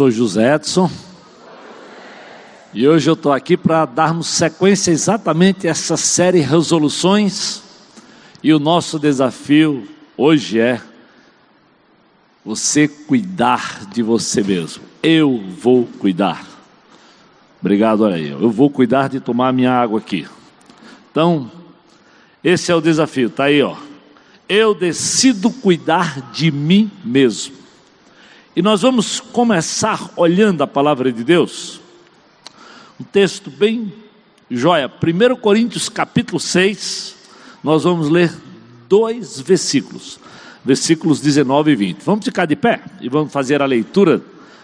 [0.00, 0.90] Sou José Edson.
[2.72, 7.62] E hoje eu estou aqui para darmos sequência exatamente a essa série Resoluções.
[8.42, 9.86] E o nosso desafio
[10.16, 10.80] hoje é
[12.42, 14.82] você cuidar de você mesmo.
[15.02, 16.46] Eu vou cuidar.
[17.60, 18.30] Obrigado, olha aí.
[18.30, 20.26] Eu vou cuidar de tomar minha água aqui.
[21.10, 21.52] Então,
[22.42, 23.76] esse é o desafio, tá aí, ó.
[24.48, 27.59] Eu decido cuidar de mim mesmo.
[28.54, 31.80] E nós vamos começar olhando a palavra de Deus.
[32.98, 33.92] Um texto bem
[34.50, 34.90] joia.
[34.90, 37.14] 1 Coríntios capítulo 6.
[37.62, 38.32] Nós vamos ler
[38.88, 40.18] dois versículos.
[40.64, 42.02] Versículos 19 e 20.
[42.02, 44.20] Vamos ficar de pé e vamos fazer a leitura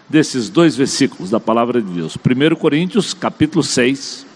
[0.08, 2.16] desses dois versículos da palavra de Deus.
[2.16, 4.26] 1 Coríntios capítulo 6,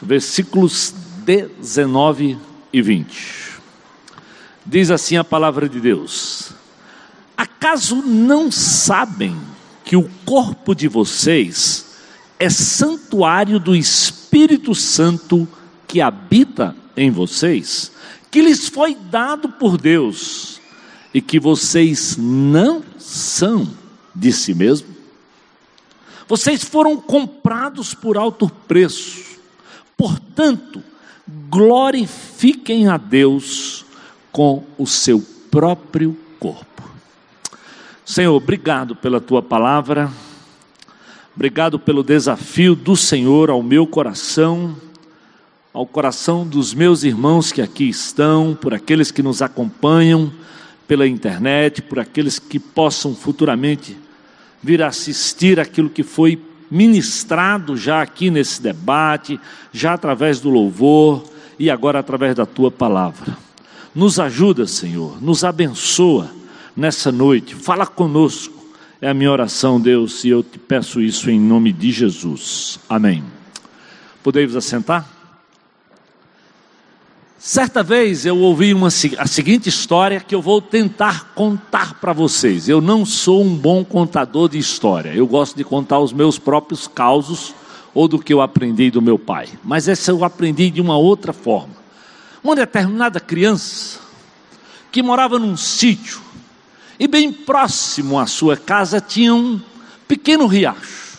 [0.00, 2.38] versículos 19
[2.72, 3.52] e 20.
[4.64, 6.61] Diz assim a palavra de Deus:
[7.36, 9.36] Acaso não sabem
[9.84, 11.86] que o corpo de vocês
[12.38, 15.48] é santuário do Espírito Santo
[15.86, 17.92] que habita em vocês,
[18.30, 20.60] que lhes foi dado por Deus
[21.12, 23.68] e que vocês não são
[24.14, 24.88] de si mesmo?
[26.26, 29.38] Vocês foram comprados por alto preço,
[29.96, 30.82] portanto,
[31.50, 33.84] glorifiquem a Deus
[34.30, 35.20] com o seu
[35.50, 36.71] próprio corpo.
[38.12, 40.12] Senhor, obrigado pela tua palavra,
[41.34, 44.76] obrigado pelo desafio do Senhor ao meu coração,
[45.72, 50.30] ao coração dos meus irmãos que aqui estão, por aqueles que nos acompanham
[50.86, 53.96] pela internet, por aqueles que possam futuramente
[54.62, 56.38] vir assistir aquilo que foi
[56.70, 59.40] ministrado já aqui nesse debate,
[59.72, 61.24] já através do louvor
[61.58, 63.38] e agora através da tua palavra.
[63.94, 66.41] Nos ajuda, Senhor, nos abençoa
[66.76, 68.62] nessa noite, fala conosco.
[69.00, 72.78] É a minha oração, Deus, e eu te peço isso em nome de Jesus.
[72.88, 73.24] Amém.
[74.22, 75.08] Podeis assentar?
[77.36, 82.68] Certa vez eu ouvi uma, a seguinte história que eu vou tentar contar para vocês.
[82.68, 85.12] Eu não sou um bom contador de história.
[85.12, 87.52] Eu gosto de contar os meus próprios causos
[87.92, 89.48] ou do que eu aprendi do meu pai.
[89.64, 91.74] Mas essa eu aprendi de uma outra forma.
[92.44, 93.98] Uma determinada criança
[94.92, 96.20] que morava num sítio
[96.98, 99.60] e bem próximo à sua casa tinha um
[100.06, 101.18] pequeno riacho.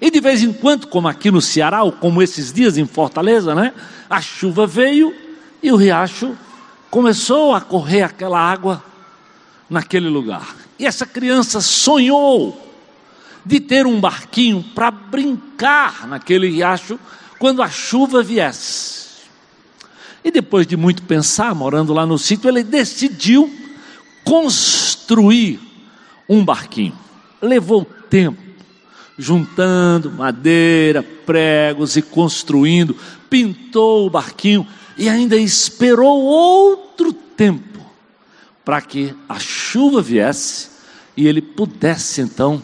[0.00, 3.54] E de vez em quando, como aqui no Ceará, ou como esses dias em Fortaleza,
[3.54, 3.72] né?
[4.08, 5.14] A chuva veio
[5.62, 6.36] e o riacho
[6.90, 8.84] começou a correr aquela água
[9.68, 10.54] naquele lugar.
[10.78, 12.60] E essa criança sonhou
[13.44, 16.98] de ter um barquinho para brincar naquele riacho
[17.38, 19.04] quando a chuva viesse.
[20.24, 23.63] E depois de muito pensar, morando lá no sítio, ele decidiu
[24.24, 25.60] construir
[26.28, 26.98] um barquinho.
[27.40, 28.40] Levou tempo,
[29.18, 32.96] juntando madeira, pregos e construindo,
[33.28, 37.80] pintou o barquinho e ainda esperou outro tempo
[38.64, 40.70] para que a chuva viesse
[41.16, 42.62] e ele pudesse então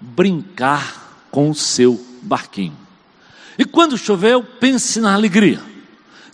[0.00, 2.76] brincar com o seu barquinho.
[3.58, 5.60] E quando choveu, pense na alegria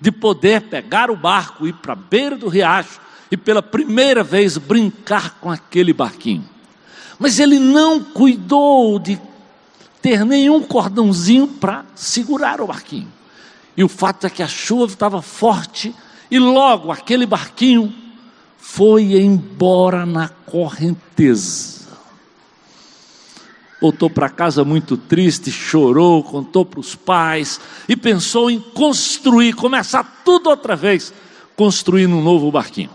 [0.00, 3.00] de poder pegar o barco, ir para a beira do riacho
[3.31, 6.49] e pela primeira vez brincar com aquele barquinho.
[7.19, 9.20] Mas ele não cuidou de
[10.02, 13.12] ter nenhum cordãozinho para segurar o barquinho.
[13.76, 15.94] E o fato é que a chuva estava forte
[16.31, 17.93] e logo aquele barquinho
[18.58, 21.87] foi embora na correnteza.
[23.81, 30.23] Voltou para casa muito triste, chorou, contou para os pais e pensou em construir, começar
[30.25, 31.12] tudo outra vez,
[31.55, 32.90] construindo um novo barquinho.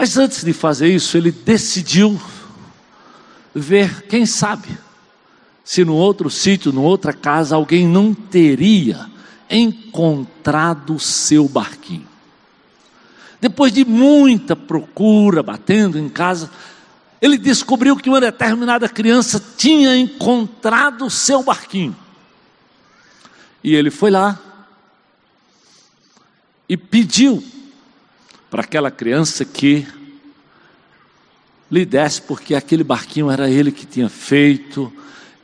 [0.00, 2.20] Mas antes de fazer isso, ele decidiu
[3.52, 4.68] ver, quem sabe,
[5.64, 9.10] se no outro sítio, numa outra casa, alguém não teria
[9.50, 12.06] encontrado seu barquinho.
[13.40, 16.48] Depois de muita procura, batendo em casa,
[17.20, 21.96] ele descobriu que uma determinada criança tinha encontrado seu barquinho.
[23.64, 24.38] E ele foi lá
[26.68, 27.42] e pediu
[28.50, 29.86] para aquela criança que
[31.70, 34.92] lhe desse, porque aquele barquinho era ele que tinha feito,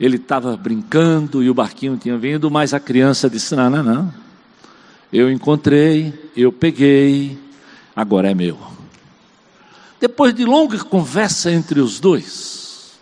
[0.01, 4.15] ele estava brincando e o barquinho tinha vindo, mas a criança disse: Não, não, não,
[5.13, 7.39] eu encontrei, eu peguei,
[7.95, 8.59] agora é meu.
[10.01, 12.93] Depois de longa conversa entre os dois,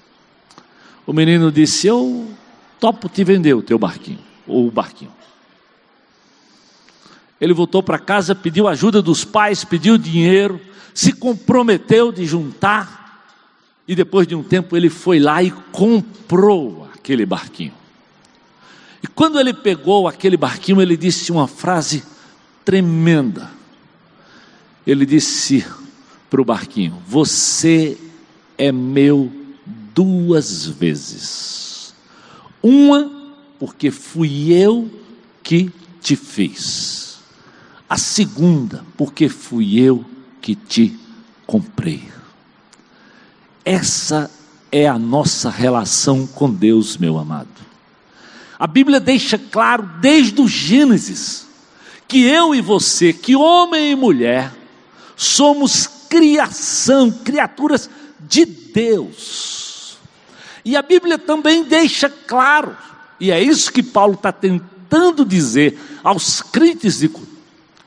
[1.06, 2.28] o menino disse: Eu
[2.80, 5.12] topo te vender o teu barquinho, ou o barquinho.
[7.42, 10.60] Ele voltou para casa, pediu ajuda dos pais, pediu dinheiro,
[10.94, 13.02] se comprometeu de juntar
[13.88, 17.74] E depois de um tempo ele foi lá e comprou aquele barquinho.
[19.02, 22.04] E quando ele pegou aquele barquinho, ele disse uma frase
[22.64, 23.50] tremenda.
[24.86, 25.66] Ele disse
[26.30, 27.98] para o barquinho: Você
[28.56, 29.32] é meu
[29.92, 31.92] duas vezes.
[32.62, 33.10] Uma,
[33.58, 34.88] porque fui eu
[35.42, 37.01] que te fiz.
[37.92, 40.02] A segunda, porque fui eu
[40.40, 40.98] que te
[41.46, 42.02] comprei.
[43.62, 44.30] Essa
[44.72, 47.50] é a nossa relação com Deus, meu amado.
[48.58, 51.46] A Bíblia deixa claro desde o Gênesis
[52.08, 54.50] que eu e você, que homem e mulher,
[55.14, 57.90] somos criação, criaturas
[58.20, 59.98] de Deus.
[60.64, 62.74] E a Bíblia também deixa claro,
[63.20, 67.10] e é isso que Paulo está tentando dizer aos crentes de,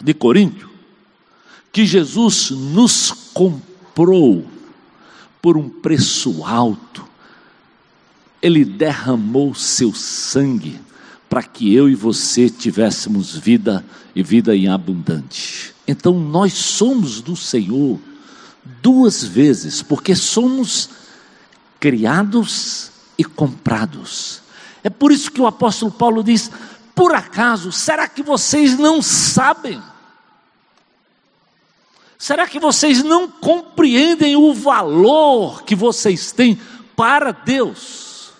[0.02, 0.70] de Coríntio,
[1.72, 4.46] que Jesus nos comprou
[5.42, 7.06] por um preço alto.
[8.42, 10.80] Ele derramou seu sangue
[11.30, 15.74] para que eu e você tivéssemos vida e vida em abundante.
[15.88, 18.00] Então nós somos do Senhor
[18.82, 20.90] duas vezes, porque somos
[21.80, 24.42] criados e comprados.
[24.84, 26.50] É por isso que o apóstolo Paulo diz:
[26.96, 29.84] por acaso, será que vocês não sabem?
[32.18, 36.60] Será que vocês não compreendem o valor que vocês têm
[36.96, 38.32] para Deus?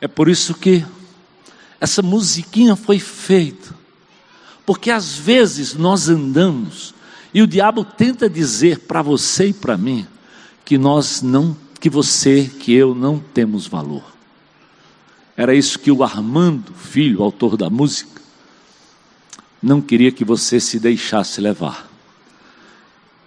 [0.00, 0.84] É por isso que
[1.80, 3.74] essa musiquinha foi feita,
[4.66, 6.92] porque às vezes nós andamos
[7.32, 10.06] e o diabo tenta dizer para você e para mim
[10.64, 14.17] que nós não, que você, que eu não temos valor.
[15.38, 18.20] Era isso que o Armando, filho, autor da música,
[19.62, 21.88] não queria que você se deixasse levar.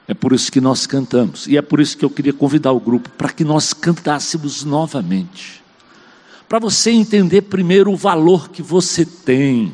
[0.09, 1.47] É por isso que nós cantamos.
[1.47, 5.63] E é por isso que eu queria convidar o grupo para que nós cantássemos novamente.
[6.49, 9.73] Para você entender primeiro o valor que você tem.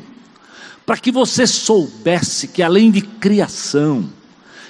[0.86, 4.08] Para que você soubesse que além de criação,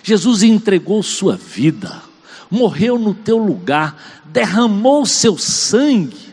[0.03, 2.03] Jesus entregou sua vida,
[2.51, 6.28] morreu no teu lugar, derramou seu sangue,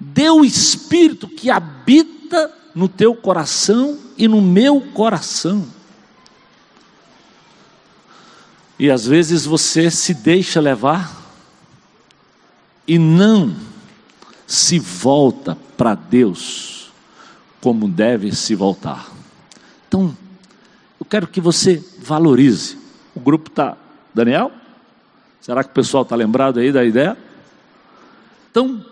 [0.00, 5.66] deu o Espírito que habita no teu coração e no meu coração.
[8.78, 11.20] E às vezes você se deixa levar
[12.88, 13.54] e não
[14.46, 16.90] se volta para Deus
[17.60, 19.10] como deve se voltar.
[19.86, 20.16] Então,
[20.98, 22.78] eu quero que você valorize.
[23.14, 23.76] O grupo está.
[24.14, 24.50] Daniel?
[25.40, 27.16] Será que o pessoal está lembrado aí da ideia?
[28.50, 28.84] Então,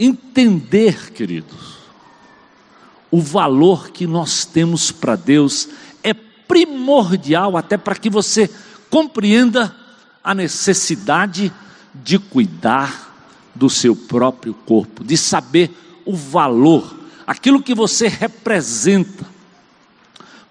[0.00, 1.78] entender, queridos,
[3.10, 5.68] o valor que nós temos para Deus
[6.50, 8.50] primordial até para que você
[8.90, 9.72] compreenda
[10.22, 11.52] a necessidade
[11.94, 15.70] de cuidar do seu próprio corpo, de saber
[16.04, 16.92] o valor,
[17.24, 19.24] aquilo que você representa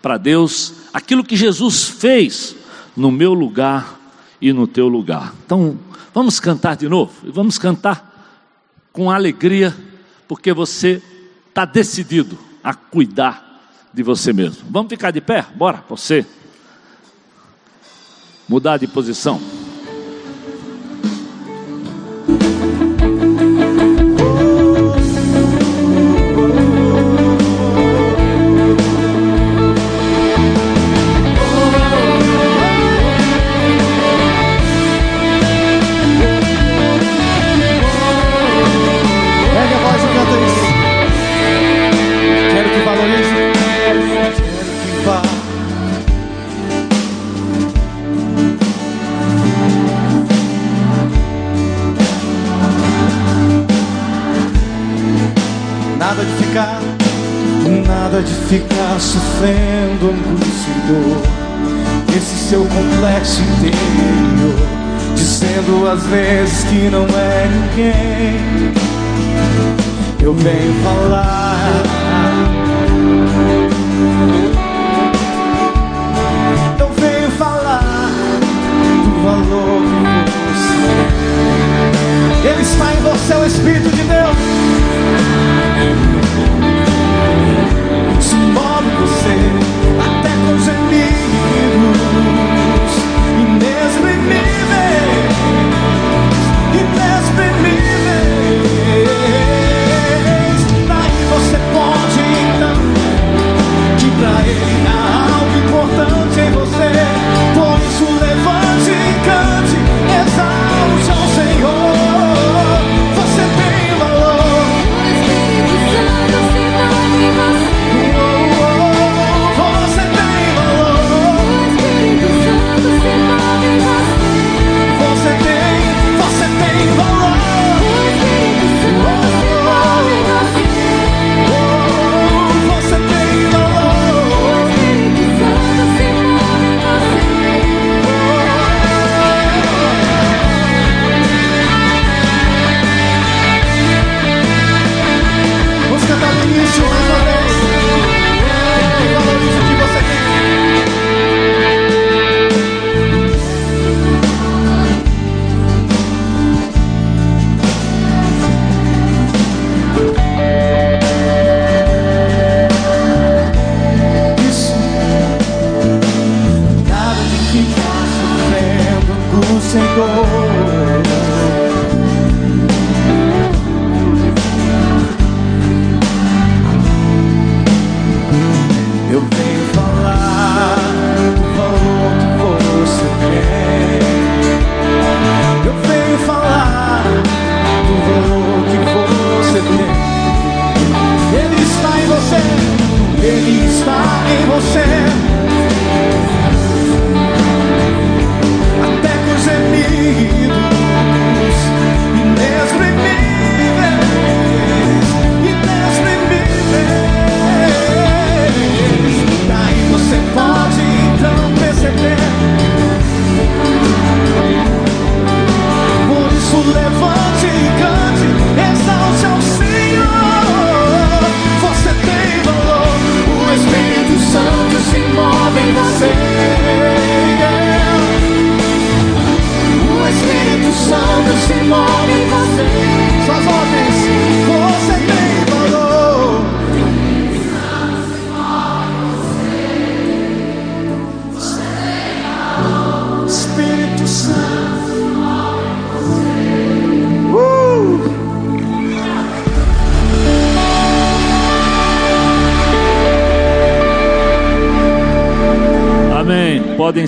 [0.02, 2.56] para Deus, aquilo que Jesus fez
[2.96, 4.00] no meu lugar
[4.40, 5.36] e no teu lugar.
[5.46, 5.78] Então,
[6.14, 8.09] vamos cantar de novo vamos cantar
[9.00, 9.74] com alegria,
[10.28, 11.02] porque você
[11.48, 13.64] está decidido a cuidar
[13.94, 14.68] de você mesmo.
[14.70, 15.46] Vamos ficar de pé?
[15.56, 16.26] Bora, você.
[18.46, 19.40] Mudar de posição.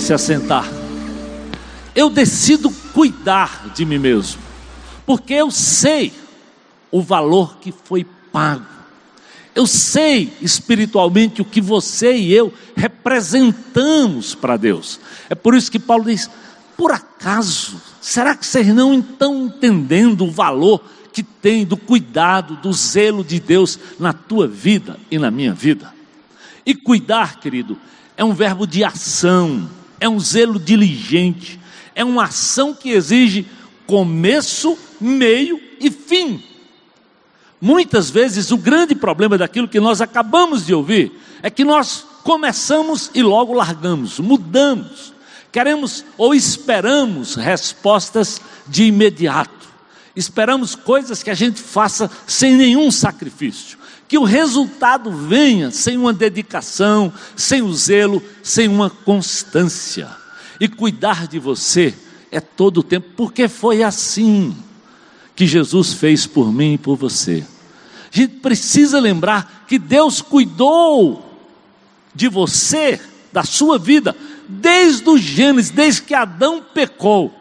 [0.02, 0.68] Se assentar.
[1.94, 4.40] Eu decido cuidar de mim mesmo,
[5.06, 6.12] porque eu sei
[6.90, 8.66] o valor que foi pago.
[9.54, 14.98] Eu sei espiritualmente o que você e eu representamos para Deus.
[15.28, 16.28] É por isso que Paulo diz:
[16.76, 20.82] por acaso, será que vocês não estão entendendo o valor
[21.12, 25.92] que tem do cuidado, do zelo de Deus na tua vida e na minha vida?
[26.64, 27.76] E cuidar, querido,
[28.16, 29.68] é um verbo de ação,
[30.02, 31.60] é um zelo diligente,
[31.94, 33.46] é uma ação que exige
[33.86, 36.42] começo, meio e fim.
[37.60, 43.12] Muitas vezes o grande problema daquilo que nós acabamos de ouvir é que nós começamos
[43.14, 45.14] e logo largamos, mudamos,
[45.52, 49.68] queremos ou esperamos respostas de imediato,
[50.16, 53.78] esperamos coisas que a gente faça sem nenhum sacrifício,
[54.12, 60.06] que o resultado venha sem uma dedicação, sem o zelo, sem uma constância.
[60.60, 61.94] E cuidar de você
[62.30, 64.54] é todo o tempo, porque foi assim
[65.34, 67.42] que Jesus fez por mim e por você.
[68.12, 71.24] A gente precisa lembrar que Deus cuidou
[72.14, 73.00] de você,
[73.32, 74.14] da sua vida,
[74.46, 77.32] desde o Gênesis, desde que Adão pecou.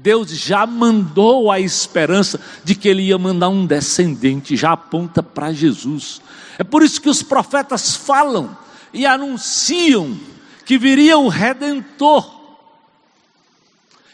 [0.00, 5.52] Deus já mandou a esperança de que ele ia mandar um descendente, já aponta para
[5.52, 6.20] Jesus.
[6.56, 8.56] É por isso que os profetas falam
[8.92, 10.16] e anunciam
[10.64, 12.38] que viria o redentor.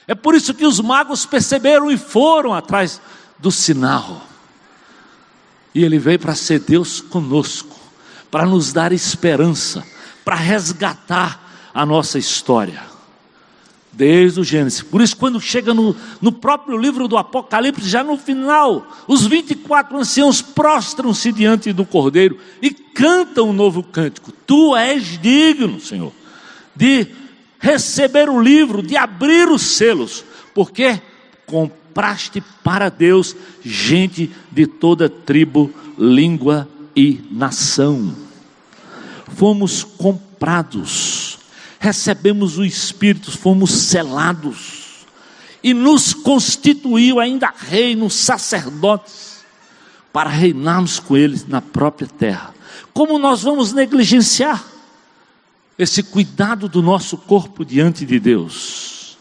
[0.06, 3.00] É por isso que os magos perceberam e foram atrás
[3.38, 4.22] do sinal.
[5.74, 7.76] E ele veio para ser Deus conosco,
[8.30, 9.84] para nos dar esperança,
[10.24, 12.93] para resgatar a nossa história.
[13.96, 14.82] Desde o Gênesis.
[14.82, 19.96] Por isso, quando chega no, no próprio livro do Apocalipse, já no final, os 24
[19.96, 26.12] anciãos prostram-se diante do Cordeiro e cantam um novo cântico: Tu és digno, Senhor,
[26.74, 27.06] de
[27.58, 30.24] receber o livro, de abrir os selos,
[30.54, 31.00] porque
[31.46, 33.34] compraste para Deus
[33.64, 38.14] gente de toda tribo, língua e nação.
[39.34, 41.23] Fomos comprados,
[41.84, 45.04] recebemos o Espírito, fomos selados,
[45.62, 49.44] e nos constituiu ainda reinos, sacerdotes,
[50.10, 52.54] para reinarmos com Ele na própria terra.
[52.94, 54.64] Como nós vamos negligenciar
[55.78, 59.18] esse cuidado do nosso corpo diante de Deus?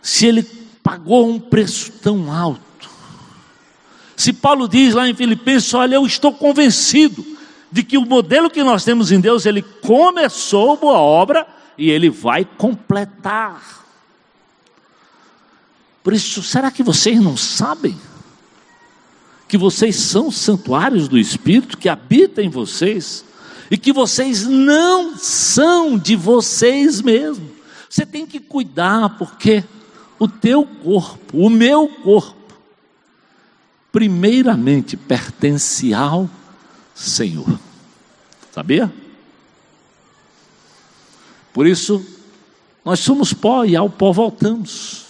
[0.00, 0.44] Se Ele
[0.80, 2.88] pagou um preço tão alto.
[4.16, 7.24] Se Paulo diz lá em Filipenses, olha, eu estou convencido
[7.70, 11.46] de que o modelo que nós temos em Deus, ele começou boa obra
[11.78, 13.86] e ele vai completar.
[16.02, 17.96] Por isso, será que vocês não sabem
[19.46, 23.24] que vocês são santuários do Espírito que habita em vocês
[23.70, 27.50] e que vocês não são de vocês mesmos?
[27.88, 29.64] Você tem que cuidar, porque
[30.18, 32.54] o teu corpo, o meu corpo,
[33.92, 36.30] primeiramente pertence ao
[37.00, 37.58] Senhor.
[38.52, 38.92] Sabia?
[41.52, 42.04] Por isso,
[42.84, 45.06] nós somos pó e ao pó voltamos.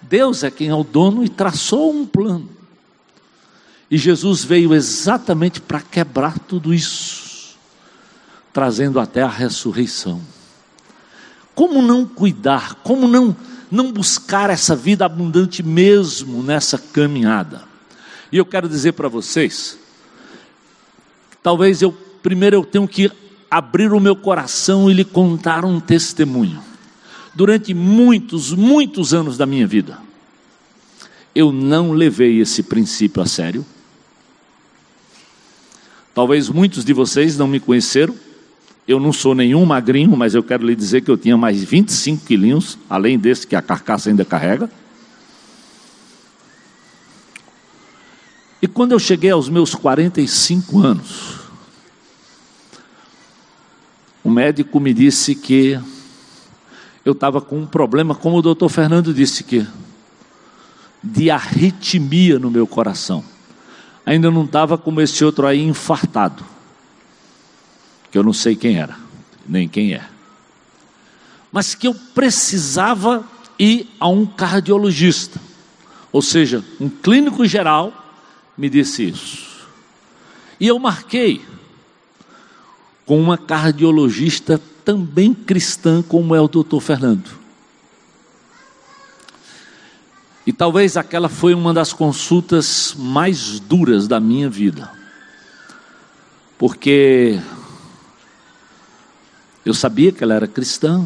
[0.00, 2.48] Deus é quem é o dono e traçou um plano.
[3.90, 7.56] E Jesus veio exatamente para quebrar tudo isso,
[8.52, 10.20] trazendo até a ressurreição.
[11.54, 13.36] Como não cuidar, como não
[13.68, 17.64] não buscar essa vida abundante mesmo nessa caminhada.
[18.30, 19.76] E eu quero dizer para vocês,
[21.46, 21.92] talvez eu
[22.24, 23.08] primeiro eu tenho que
[23.48, 26.60] abrir o meu coração e lhe contar um testemunho.
[27.36, 29.96] Durante muitos, muitos anos da minha vida,
[31.32, 33.64] eu não levei esse princípio a sério.
[36.12, 38.16] Talvez muitos de vocês não me conheceram,
[38.88, 42.26] eu não sou nenhum magrinho, mas eu quero lhe dizer que eu tinha mais 25
[42.26, 44.68] quilinhos, além desse que a carcaça ainda carrega.
[48.60, 51.40] E quando eu cheguei aos meus 45 anos,
[54.24, 55.78] o médico me disse que
[57.04, 59.66] eu estava com um problema, como o doutor Fernando disse que
[61.02, 63.22] de arritmia no meu coração.
[64.04, 66.44] Ainda não estava como esse outro aí infartado
[68.10, 68.96] que eu não sei quem era,
[69.46, 70.02] nem quem é,
[71.52, 73.24] mas que eu precisava
[73.58, 75.40] ir a um cardiologista,
[76.10, 78.05] ou seja, um clínico geral
[78.56, 79.66] me disse isso.
[80.58, 81.44] E eu marquei
[83.04, 87.30] com uma cardiologista também cristã, como é o doutor Fernando.
[90.46, 94.90] E talvez aquela foi uma das consultas mais duras da minha vida.
[96.56, 97.40] Porque
[99.66, 101.04] Eu sabia que ela era cristã,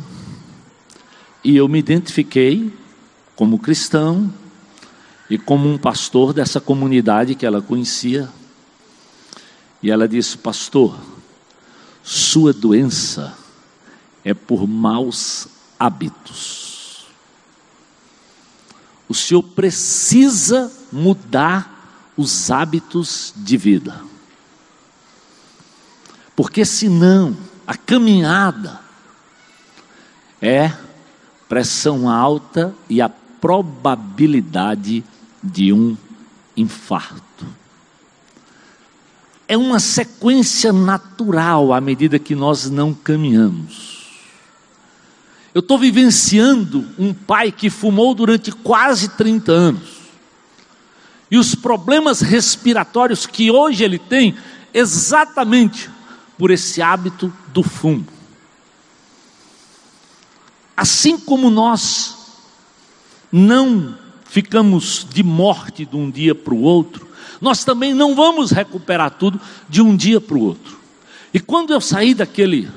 [1.43, 2.71] e eu me identifiquei
[3.35, 4.31] como cristão
[5.31, 8.29] e como um pastor dessa comunidade que ela conhecia.
[9.81, 10.99] E ela disse: Pastor,
[12.03, 13.39] sua doença
[14.25, 15.47] é por maus
[15.79, 17.07] hábitos.
[19.09, 24.03] O senhor precisa mudar os hábitos de vida.
[26.35, 28.81] Porque senão a caminhada
[30.43, 30.73] é
[31.49, 35.20] pressão alta e a probabilidade de
[35.73, 35.97] um
[36.57, 37.47] infarto.
[39.49, 43.91] É uma sequência natural à medida que nós não caminhamos.
[45.53, 50.01] Eu estou vivenciando um pai que fumou durante quase 30 anos.
[51.29, 54.37] E os problemas respiratórios que hoje ele tem,
[54.73, 55.91] exatamente
[56.39, 58.07] por esse hábito do fumo.
[60.77, 62.17] Assim como nós
[63.31, 63.99] não
[64.31, 67.09] ficamos de morte de um dia para o outro,
[67.41, 70.79] nós também não vamos recuperar tudo de um dia para o outro.
[71.35, 72.69] E quando eu saí daquele,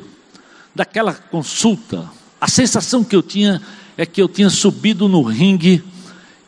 [0.74, 2.10] daquela consulta,
[2.42, 3.62] a sensação que eu tinha
[3.96, 5.84] é que eu tinha subido no ringue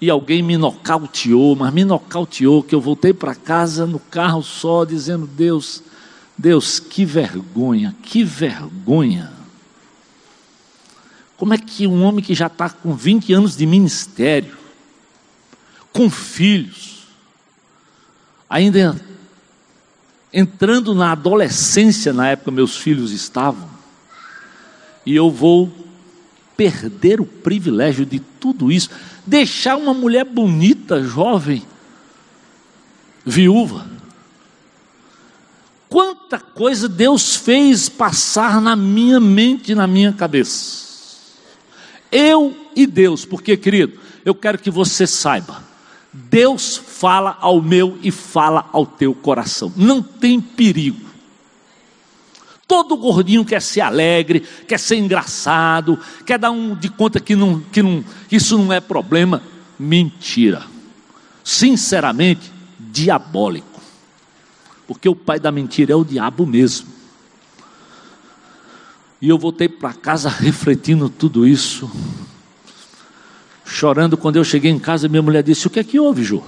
[0.01, 4.83] e alguém me nocauteou, mas me nocauteou, que eu voltei para casa no carro só,
[4.83, 5.83] dizendo: Deus,
[6.35, 9.31] Deus, que vergonha, que vergonha.
[11.37, 14.64] Como é que um homem que já está com 20 anos de ministério,
[15.95, 17.07] com filhos,
[18.49, 18.99] ainda
[20.33, 23.69] entrando na adolescência, na época meus filhos estavam,
[25.05, 25.71] e eu vou
[26.57, 28.89] perder o privilégio de tudo isso,
[29.25, 31.65] deixar uma mulher bonita, jovem,
[33.25, 33.87] viúva.
[35.87, 40.89] Quanta coisa Deus fez passar na minha mente, na minha cabeça.
[42.11, 45.64] Eu e Deus, porque querido, eu quero que você saiba,
[46.17, 51.05] Deus fala ao meu e fala ao teu coração, não tem perigo.
[52.65, 57.59] Todo gordinho quer ser alegre, quer ser engraçado, quer dar um de conta que, não,
[57.59, 59.43] que, não, isso não é problema.
[59.77, 60.63] Mentira.
[61.43, 63.81] Sinceramente, diabólico.
[64.87, 66.87] Porque o pai da mentira é o diabo mesmo.
[69.21, 71.91] E eu voltei para casa refletindo tudo isso,
[73.65, 74.15] chorando.
[74.15, 76.43] Quando eu cheguei em casa, minha mulher disse: O que é que houve, Jô?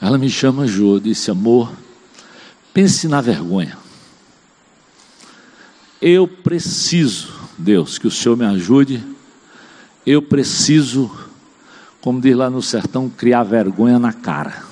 [0.00, 1.72] Ela me chama Jô, disse: Amor,
[2.72, 3.78] pense na vergonha.
[6.00, 9.04] Eu preciso, Deus, que o Senhor me ajude.
[10.06, 11.10] Eu preciso,
[12.00, 14.70] como diz lá no sertão, criar vergonha na cara.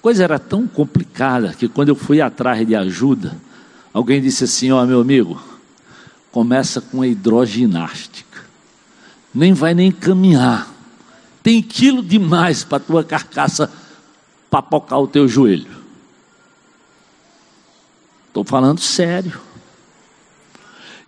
[0.00, 3.36] coisa era tão complicada que quando eu fui atrás de ajuda,
[3.92, 5.40] alguém disse assim: Ó, oh, meu amigo,
[6.30, 8.44] começa com a hidroginástica,
[9.34, 10.68] nem vai nem caminhar,
[11.42, 13.70] tem quilo demais para tua carcaça
[14.50, 15.80] papocar o teu joelho.
[18.28, 19.40] Estou falando sério.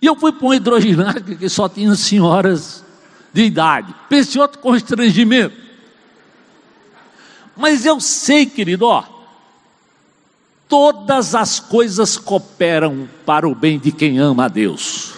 [0.01, 2.85] E eu fui para uma hidroginástica que só tinha senhoras
[3.33, 3.95] de idade.
[4.09, 5.57] Pense outro constrangimento.
[7.57, 9.05] Mas eu sei, querido, ó,
[10.69, 15.12] todas as coisas cooperam para o bem de quem ama a Deus.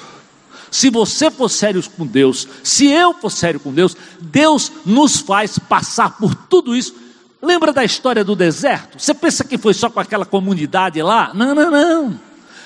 [0.75, 5.57] Se você for sério com Deus, se eu for sério com Deus, Deus nos faz
[5.57, 6.97] passar por tudo isso.
[7.41, 9.01] Lembra da história do deserto?
[9.01, 11.33] Você pensa que foi só com aquela comunidade lá?
[11.33, 12.21] Não, não, não.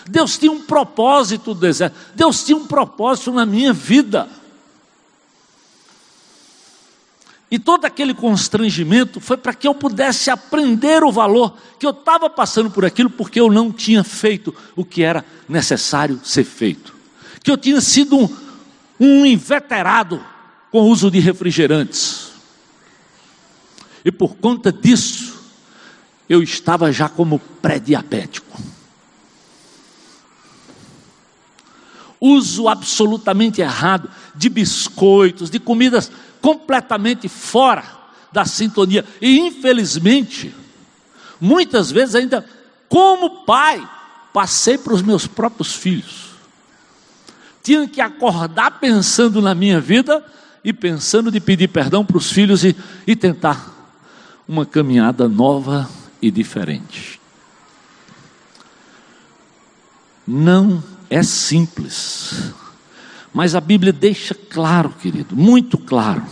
[0.08, 1.94] Deus tinha um propósito do deserto.
[2.14, 4.26] Deus tinha um propósito na minha vida.
[7.50, 12.30] E todo aquele constrangimento foi para que eu pudesse aprender o valor que eu estava
[12.30, 16.97] passando por aquilo, porque eu não tinha feito o que era necessário ser feito.
[17.48, 18.36] Que eu tinha sido um,
[19.00, 20.22] um inveterado
[20.70, 22.30] com o uso de refrigerantes.
[24.04, 25.40] E por conta disso,
[26.28, 28.60] eu estava já como pré-diabético.
[32.20, 37.82] Uso absolutamente errado de biscoitos, de comidas completamente fora
[38.30, 39.06] da sintonia.
[39.22, 40.54] E infelizmente,
[41.40, 42.46] muitas vezes ainda,
[42.90, 43.82] como pai,
[44.34, 46.27] passei para os meus próprios filhos.
[47.68, 50.24] Tinha que acordar pensando na minha vida
[50.64, 52.74] e pensando de pedir perdão para os filhos e,
[53.06, 53.92] e tentar
[54.48, 55.86] uma caminhada nova
[56.22, 57.20] e diferente.
[60.26, 62.54] Não é simples.
[63.34, 66.24] Mas a Bíblia deixa claro, querido, muito claro.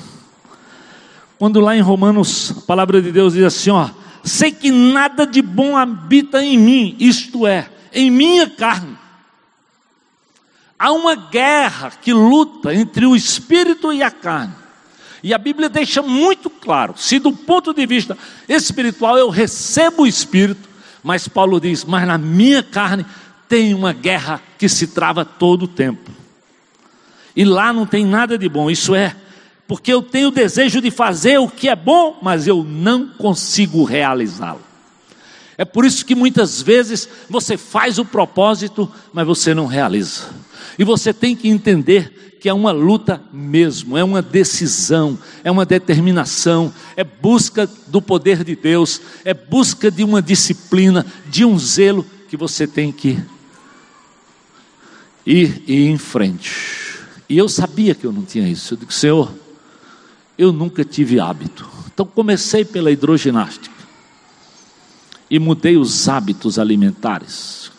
[1.39, 3.91] Quando lá em Romanos, a palavra de Deus diz assim: ó,
[4.25, 8.97] sei que nada de bom habita em mim, isto é, em minha carne.
[10.79, 14.55] Há uma guerra que luta entre o espírito e a carne.
[15.23, 18.17] E a Bíblia deixa muito claro: se do ponto de vista
[18.49, 20.69] espiritual eu recebo o espírito,
[21.03, 23.07] mas Paulo diz, mas na minha carne
[23.49, 26.11] tem uma guerra que se trava todo o tempo.
[27.35, 29.15] E lá não tem nada de bom, isso é,
[29.69, 33.85] porque eu tenho o desejo de fazer o que é bom, mas eu não consigo
[33.85, 34.63] realizá-lo.
[35.59, 40.29] É por isso que muitas vezes você faz o propósito, mas você não realiza.
[40.79, 45.65] E você tem que entender que é uma luta mesmo, é uma decisão, é uma
[45.65, 52.07] determinação, é busca do poder de Deus, é busca de uma disciplina, de um zelo
[52.29, 53.19] que você tem que
[55.25, 56.77] ir, ir em frente.
[57.29, 58.75] E eu sabia que eu não tinha isso.
[58.75, 59.33] Eu digo, Senhor,
[60.39, 61.69] eu nunca tive hábito.
[61.93, 63.75] Então comecei pela hidroginástica
[65.29, 67.73] e mudei os hábitos alimentares,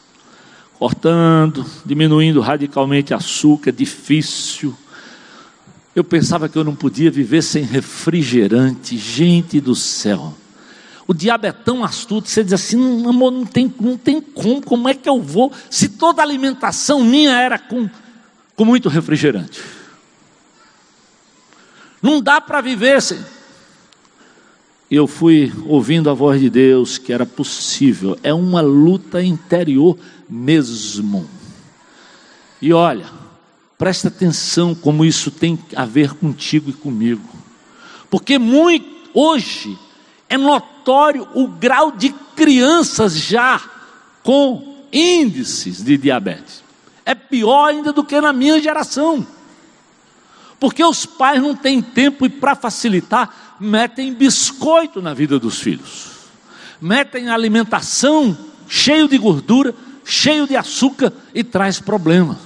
[0.78, 4.76] cortando, diminuindo radicalmente açúcar, difícil.
[5.96, 10.36] Eu pensava que eu não podia viver sem refrigerante, gente do céu.
[11.08, 14.90] O diabo é tão astuto, você diz assim, amor, não tem, não tem como, como
[14.90, 17.90] é que eu vou, se toda a alimentação minha era com,
[18.56, 19.62] com muito refrigerante.
[22.02, 23.20] Não dá para viver sem.
[24.92, 29.98] Eu fui ouvindo a voz de Deus que era possível, é uma luta interior
[30.30, 31.30] mesmo.
[32.62, 33.06] E olha,
[33.78, 37.30] presta atenção como isso tem a ver contigo e comigo,
[38.10, 39.78] porque muito, hoje
[40.30, 43.62] é notório o grau de crianças já
[44.24, 46.64] com índices de diabetes.
[47.06, 49.26] É pior ainda do que na minha geração.
[50.60, 56.08] Porque os pais não têm tempo e para facilitar, metem biscoito na vida dos filhos.
[56.82, 58.38] Metem alimentação
[58.68, 59.74] cheio de gordura,
[60.08, 62.40] cheio de açúcar e traz problema.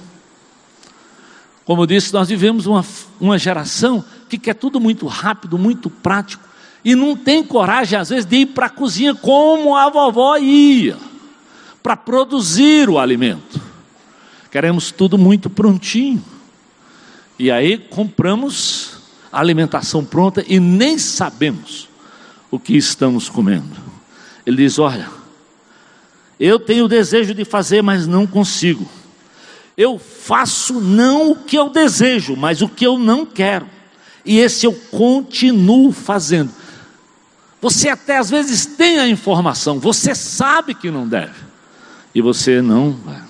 [1.64, 2.84] Como eu disse, nós vivemos uma,
[3.20, 6.42] uma geração que quer tudo muito rápido, muito prático,
[6.84, 10.98] e não tem coragem, às vezes, de ir para a cozinha como a vovó ia,
[11.80, 13.60] para produzir o alimento.
[14.50, 16.22] Queremos tudo muito prontinho.
[17.38, 18.96] E aí compramos
[19.32, 21.88] a alimentação pronta e nem sabemos
[22.50, 23.76] o que estamos comendo.
[24.44, 25.21] Ele diz: Olha,
[26.48, 28.88] eu tenho o desejo de fazer, mas não consigo.
[29.76, 33.66] Eu faço não o que eu desejo, mas o que eu não quero.
[34.24, 36.50] E esse eu continuo fazendo.
[37.60, 41.38] Você até às vezes tem a informação, você sabe que não deve,
[42.12, 43.22] e você não vai.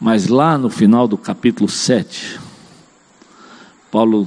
[0.00, 2.40] Mas lá no final do capítulo 7,
[3.90, 4.26] Paulo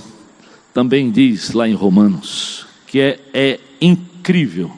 [0.71, 4.71] também diz lá em Romanos, que é, é incrível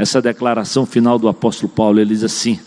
[0.00, 2.00] essa declaração final do apóstolo Paulo.
[2.00, 2.58] Ele diz assim: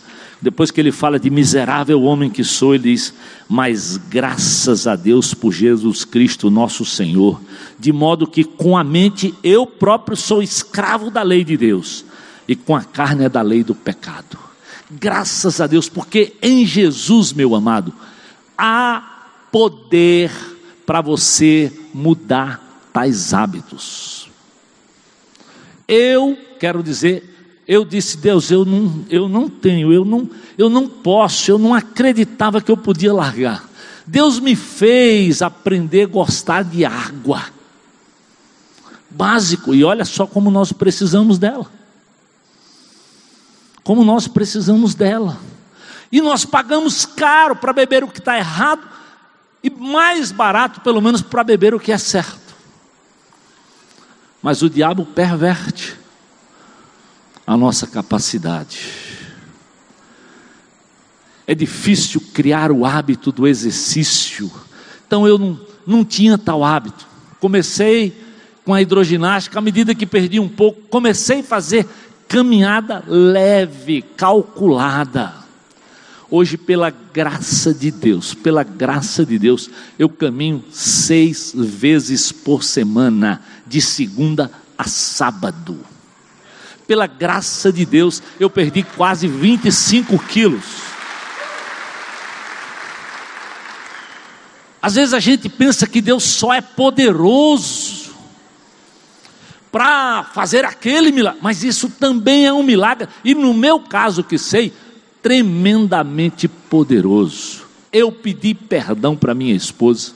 [0.42, 3.14] depois que ele fala de miserável homem que sou, ele diz:
[3.48, 7.42] Mas graças a Deus por Jesus Cristo, nosso Senhor,
[7.80, 12.06] de modo que com a mente eu próprio sou escravo da lei de Deus,
[12.48, 14.38] e com a carne é da lei do pecado.
[14.92, 17.94] Graças a Deus, porque em Jesus, meu amado,
[18.58, 20.30] há poder
[20.86, 24.30] para você mudar tais hábitos.
[25.88, 30.88] Eu quero dizer, eu disse, Deus, eu não, eu não tenho, eu não, eu não
[30.88, 33.70] posso, eu não acreditava que eu podia largar.
[34.08, 37.44] Deus me fez aprender a gostar de água.
[39.10, 41.70] Básico, e olha só como nós precisamos dela
[43.84, 45.38] como nós precisamos dela.
[46.10, 48.88] E nós pagamos caro para beber o que está errado
[49.62, 52.56] e mais barato, pelo menos, para beber o que é certo.
[54.42, 56.03] Mas o diabo perverte
[57.46, 58.80] a nossa capacidade.
[61.46, 64.50] É difícil criar o hábito do exercício.
[65.06, 67.06] Então eu não, não tinha tal hábito.
[67.40, 68.18] Comecei
[68.64, 71.86] com a hidroginástica, à medida que perdi um pouco, comecei a fazer
[72.28, 75.44] caminhada leve, calculada.
[76.32, 83.42] Hoje, pela graça de Deus, pela graça de Deus, eu caminho seis vezes por semana,
[83.68, 85.93] de segunda a sábado.
[86.88, 90.64] Pela graça de Deus, eu perdi quase 25 quilos.
[94.82, 98.14] Às vezes a gente pensa que Deus só é poderoso
[99.72, 104.38] para fazer aquele milagre, mas isso também é um milagre, e no meu caso que
[104.38, 104.74] sei,
[105.22, 107.64] tremendamente poderoso.
[107.92, 110.12] Eu pedi perdão para minha esposa.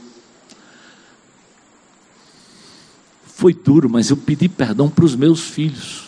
[3.25, 6.06] Foi duro, mas eu pedi perdão para os meus filhos.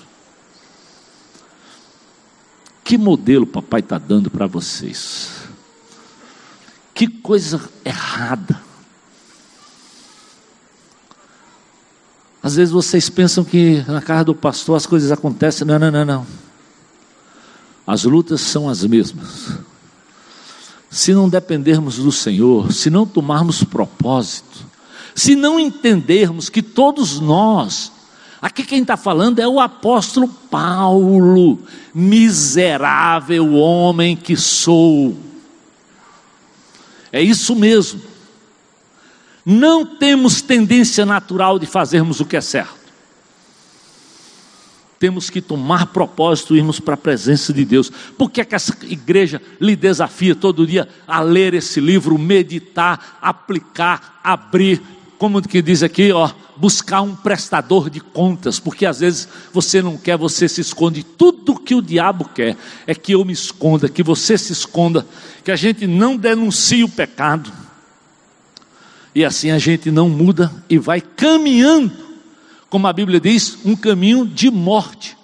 [2.90, 5.30] Que modelo papai está dando para vocês?
[6.92, 8.60] Que coisa errada.
[12.42, 15.68] Às vezes vocês pensam que na casa do pastor as coisas acontecem.
[15.68, 16.28] Não, não, não, não.
[17.86, 19.52] As lutas são as mesmas.
[20.90, 24.66] Se não dependermos do Senhor, se não tomarmos propósito,
[25.14, 27.92] se não entendermos que todos nós,
[28.42, 31.60] aqui quem está falando é o apóstolo Paulo,
[31.94, 35.18] miserável homem que sou.
[37.12, 38.02] É isso mesmo.
[39.46, 42.80] Não temos tendência natural de fazermos o que é certo.
[45.00, 47.90] Temos que tomar propósito e irmos para a presença de Deus.
[48.18, 53.18] Por que, é que essa igreja lhe desafia todo dia a ler esse livro, meditar,
[53.22, 54.82] aplicar, abrir,
[55.18, 59.98] como que diz aqui, ó, buscar um prestador de contas, porque às vezes você não
[59.98, 61.04] quer, você se esconde.
[61.04, 65.06] Tudo que o diabo quer é que eu me esconda, que você se esconda,
[65.44, 67.52] que a gente não denuncie o pecado
[69.14, 71.92] e assim a gente não muda e vai caminhando,
[72.70, 75.18] como a Bíblia diz, um caminho de morte.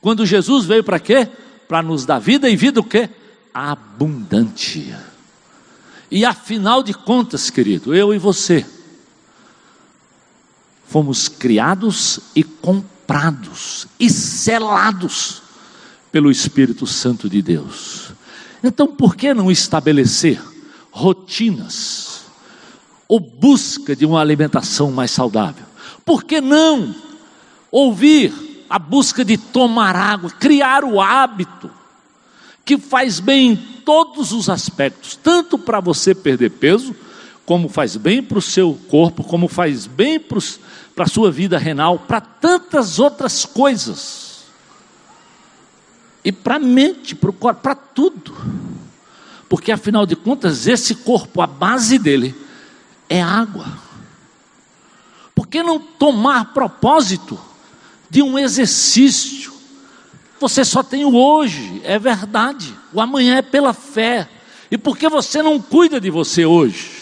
[0.00, 1.28] Quando Jesus veio para quê?
[1.68, 3.10] Para nos dar vida e vida o quê?
[3.52, 4.94] Abundante.
[6.10, 8.64] E afinal de contas, querido, eu e você
[10.88, 15.42] fomos criados e comprados e selados
[16.10, 18.12] pelo Espírito Santo de Deus.
[18.62, 20.40] Então, por que não estabelecer
[20.90, 22.22] rotinas
[23.06, 25.64] ou busca de uma alimentação mais saudável?
[26.04, 26.94] Por que não
[27.70, 28.32] ouvir
[28.68, 31.70] a busca de tomar água, criar o hábito
[32.64, 36.94] que faz bem em todos os aspectos, tanto para você perder peso,
[37.46, 42.00] como faz bem para o seu corpo, como faz bem para a sua vida renal,
[42.00, 44.44] para tantas outras coisas.
[46.24, 48.36] E para a mente, para o corpo, para tudo.
[49.48, 52.34] Porque afinal de contas, esse corpo, a base dele,
[53.08, 53.78] é água.
[55.32, 57.38] Por que não tomar propósito
[58.10, 59.54] de um exercício?
[60.40, 62.74] Você só tem o hoje, é verdade.
[62.92, 64.28] O amanhã é pela fé.
[64.68, 66.95] E por que você não cuida de você hoje?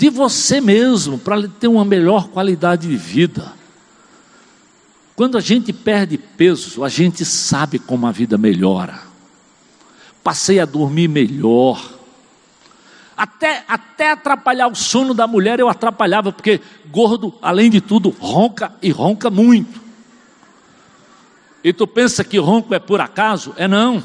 [0.00, 3.52] De você mesmo, para ter uma melhor qualidade de vida.
[5.14, 8.98] Quando a gente perde peso, a gente sabe como a vida melhora.
[10.24, 12.00] Passei a dormir melhor
[13.14, 18.72] até, até atrapalhar o sono da mulher eu atrapalhava, porque gordo, além de tudo, ronca
[18.80, 19.78] e ronca muito.
[21.62, 23.52] E tu pensa que ronco é por acaso?
[23.58, 24.02] É não.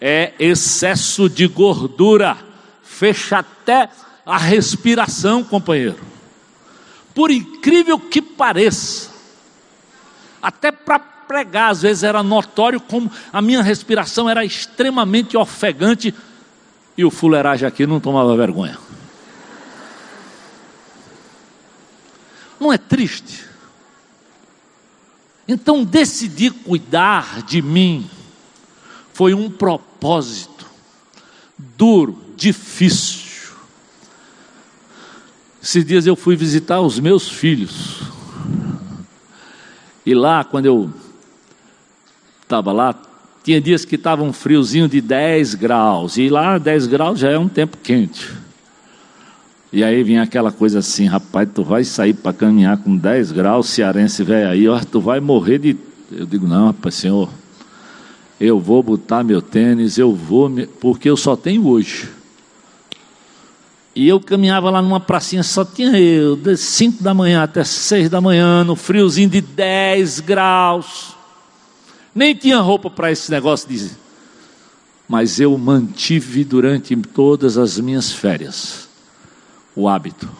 [0.00, 2.36] É excesso de gordura.
[2.82, 3.88] Fecha até
[4.24, 6.00] a respiração, companheiro.
[7.14, 9.10] Por incrível que pareça,
[10.42, 16.14] até para pregar, às vezes era notório como a minha respiração era extremamente ofegante
[16.96, 18.78] e o fuleiragem aqui não tomava vergonha.
[22.58, 23.44] Não é triste?
[25.46, 28.08] Então decidir cuidar de mim
[29.12, 30.66] foi um propósito
[31.58, 33.23] duro, difícil.
[35.64, 38.02] Esses dias eu fui visitar os meus filhos.
[40.04, 40.90] E lá, quando eu
[42.42, 42.94] estava lá,
[43.42, 47.38] tinha dias que estava um friozinho de 10 graus, e lá 10 graus já é
[47.38, 48.30] um tempo quente.
[49.72, 53.70] E aí vinha aquela coisa assim, rapaz, tu vai sair para caminhar com 10 graus,
[53.70, 55.78] cearense velho aí, ó, tu vai morrer de.
[56.12, 57.30] Eu digo, não, rapaz, senhor,
[58.38, 60.66] eu vou botar meu tênis, eu vou, me...
[60.66, 62.06] porque eu só tenho hoje.
[63.94, 68.10] E eu caminhava lá numa pracinha, só tinha eu, de 5 da manhã até 6
[68.10, 71.14] da manhã, no friozinho de 10 graus
[72.14, 73.90] nem tinha roupa para esse negócio de.
[75.08, 78.88] Mas eu mantive durante todas as minhas férias
[79.74, 80.30] o hábito.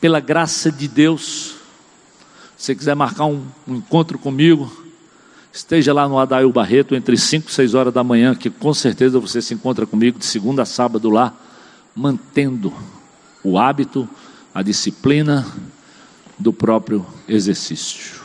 [0.00, 1.56] Pela graça de Deus,
[2.56, 4.70] se você quiser marcar um, um encontro comigo,
[5.52, 9.18] esteja lá no Adail Barreto entre 5 e 6 horas da manhã, que com certeza
[9.18, 11.34] você se encontra comigo de segunda a sábado lá,
[11.94, 12.72] mantendo
[13.42, 14.08] o hábito,
[14.54, 15.46] a disciplina
[16.38, 18.22] do próprio exercício.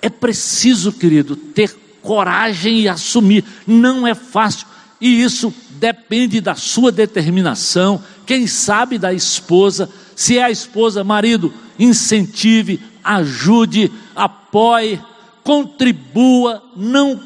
[0.00, 3.44] É preciso, querido, ter coragem e assumir.
[3.66, 4.66] Não é fácil.
[5.00, 9.88] E isso depende da sua determinação, quem sabe da esposa.
[10.14, 15.00] Se é a esposa, marido, incentive, ajude, apoie,
[15.42, 17.20] contribua, não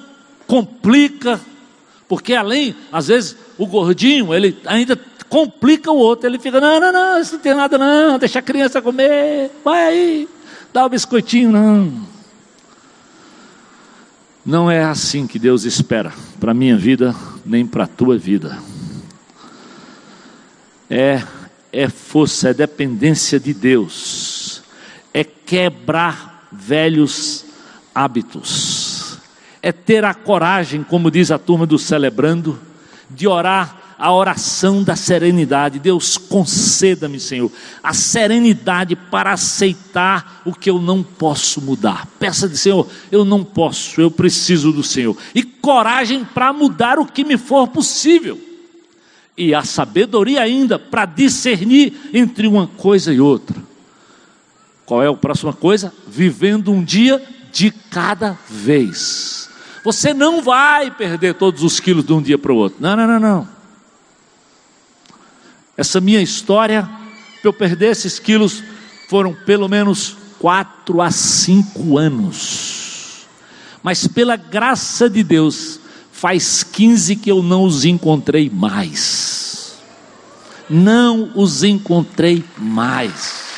[0.46, 1.40] complica,
[2.09, 6.92] porque além, às vezes, o gordinho, ele ainda complica o outro, ele fica, não, não,
[6.92, 10.29] não, isso não tem nada não, deixa a criança comer, vai aí,
[10.73, 12.07] dá o biscoitinho, não.
[14.45, 17.14] Não é assim que Deus espera para a minha vida,
[17.45, 18.59] nem para a tua vida.
[20.88, 21.21] É,
[21.73, 24.62] é força, é dependência de Deus,
[25.12, 27.45] é quebrar velhos
[27.92, 29.19] hábitos,
[29.61, 32.57] é ter a coragem, como diz a turma do Celebrando,
[33.11, 35.79] de orar a oração da serenidade.
[35.79, 37.51] Deus, conceda-me, Senhor,
[37.83, 42.07] a serenidade para aceitar o que eu não posso mudar.
[42.19, 45.16] Peça de Senhor, eu não posso, eu preciso do Senhor.
[45.35, 48.40] E coragem para mudar o que me for possível.
[49.37, 53.57] E a sabedoria ainda para discernir entre uma coisa e outra.
[54.85, 55.92] Qual é a próxima coisa?
[56.07, 59.45] Vivendo um dia de cada vez.
[59.87, 62.79] Você não vai perder todos os quilos de um dia para o outro.
[62.81, 63.49] Não, não, não, não.
[65.77, 68.65] Essa minha história, para eu perder esses quilos,
[69.08, 73.29] foram pelo menos quatro a cinco anos.
[73.81, 75.79] Mas pela graça de Deus,
[76.10, 79.77] faz 15 que eu não os encontrei mais.
[80.69, 83.52] Não os encontrei mais.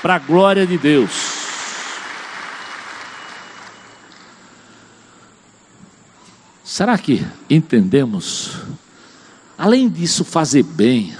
[0.00, 1.41] Para a glória de Deus.
[6.64, 8.62] Será que entendemos
[9.62, 11.14] Além disso, fazer bem,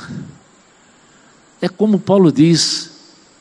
[1.61, 2.90] é como Paulo diz,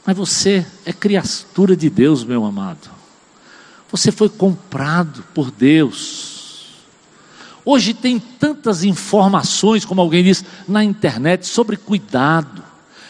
[0.06, 2.88] mas você é criatura de Deus, meu amado.
[3.92, 6.76] Você foi comprado por Deus.
[7.66, 12.64] Hoje tem tantas informações, como alguém diz, na internet sobre cuidado.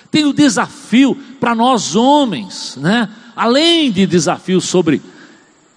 [0.09, 3.09] Tem o desafio para nós homens, né?
[3.35, 5.01] Além de desafios sobre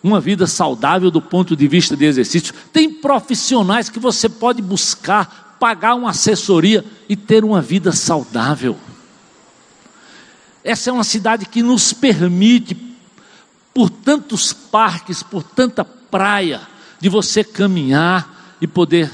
[0.04, 5.56] uma vida saudável do ponto de vista de exercício, tem profissionais que você pode buscar
[5.58, 8.76] pagar uma assessoria e ter uma vida saudável.
[10.62, 12.76] Essa é uma cidade que nos permite,
[13.72, 16.60] por tantos parques, por tanta praia,
[17.00, 19.10] de você caminhar e poder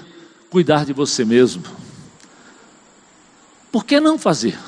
[0.50, 1.62] cuidar de você mesmo.
[3.70, 4.58] Por que não fazer?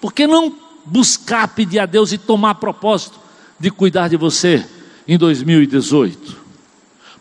[0.00, 0.52] Por que não
[0.84, 3.20] buscar pedir a Deus e tomar propósito
[3.60, 4.68] de cuidar de você
[5.08, 6.36] em 2018?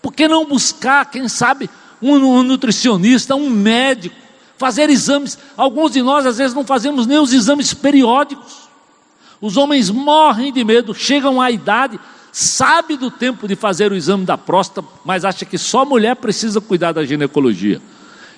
[0.02, 1.70] Por que não buscar, quem sabe,
[2.02, 4.16] um nutricionista, um médico,
[4.58, 5.38] fazer exames.
[5.56, 8.68] Alguns de nós às vezes não fazemos nem os exames periódicos.
[9.40, 12.00] Os homens morrem de medo, chegam à idade,
[12.32, 16.60] sabe do tempo de fazer o exame da próstata, mas acha que só mulher precisa
[16.60, 17.80] cuidar da ginecologia.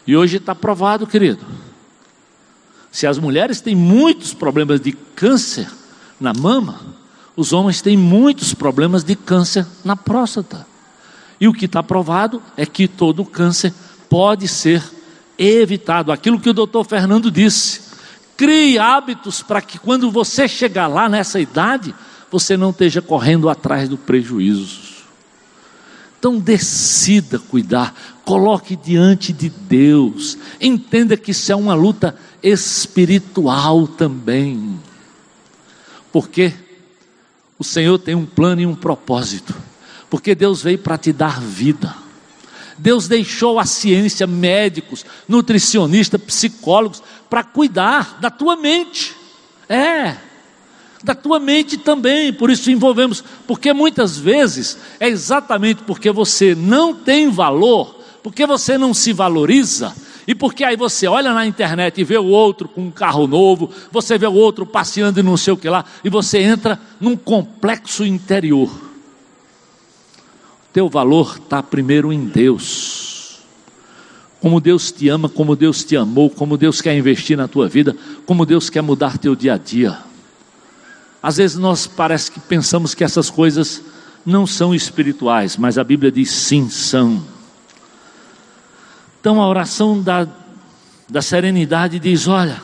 [0.05, 1.45] E hoje está provado, querido.
[2.91, 5.69] Se as mulheres têm muitos problemas de câncer
[6.19, 6.81] na mama,
[7.39, 10.67] os homens têm muitos problemas de câncer na próstata.
[11.39, 13.73] E o que está provado é que todo câncer
[14.09, 14.83] pode ser
[15.37, 16.11] evitado.
[16.11, 17.79] Aquilo que o doutor Fernando disse.
[18.35, 21.95] Crie hábitos para que quando você chegar lá nessa idade,
[22.29, 24.89] você não esteja correndo atrás do prejuízo.
[26.19, 34.77] Então decida cuidar, coloque diante de Deus, entenda que isso é uma luta espiritual também,
[36.11, 36.53] porque
[37.59, 39.53] o Senhor tem um plano e um propósito
[40.09, 41.95] porque Deus veio para te dar vida.
[42.77, 49.15] Deus deixou a ciência, médicos, nutricionistas, psicólogos, para cuidar da tua mente.
[49.67, 50.15] É,
[51.03, 56.93] da tua mente também, por isso envolvemos, porque muitas vezes é exatamente porque você não
[56.93, 59.93] tem valor, porque você não se valoriza,
[60.29, 63.69] e porque aí você olha na internet e vê o outro com um carro novo,
[63.91, 67.17] você vê o outro passeando e não sei o que lá, e você entra num
[67.17, 68.69] complexo interior
[70.71, 73.39] teu valor está primeiro em Deus.
[74.39, 77.95] Como Deus te ama, como Deus te amou, como Deus quer investir na tua vida,
[78.25, 79.97] como Deus quer mudar teu dia a dia.
[81.21, 83.81] Às vezes nós parece que pensamos que essas coisas
[84.25, 87.21] não são espirituais, mas a Bíblia diz sim, são.
[89.19, 90.27] Então a oração da,
[91.09, 92.61] da serenidade diz: olha,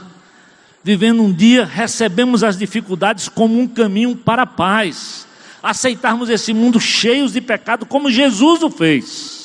[0.83, 5.25] vivendo um dia, recebemos as dificuldades como um caminho para a paz
[5.65, 9.35] aceitarmos esse mundo cheio de pecado como Jesus o fez.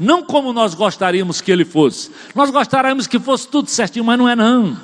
[0.00, 2.10] Não como nós gostaríamos que ele fosse.
[2.34, 4.76] Nós gostaríamos que fosse tudo certinho, mas não é não.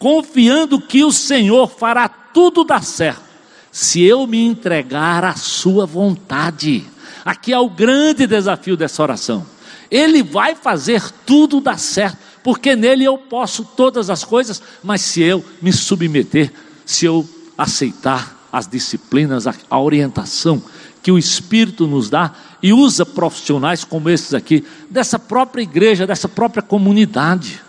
[0.00, 3.22] Confiando que o Senhor fará tudo dar certo,
[3.70, 6.84] se eu me entregar à sua vontade.
[7.24, 9.46] Aqui é o grande desafio dessa oração.
[9.90, 15.22] Ele vai fazer tudo dar certo, porque nele eu posso todas as coisas, mas se
[15.22, 16.52] eu me submeter,
[16.84, 20.62] se eu aceitar as disciplinas, a, orientação
[21.02, 22.32] que o Espírito nos dá
[22.62, 27.60] e usa profissionais como esses aqui, dessa própria igreja, dessa própria comunidade.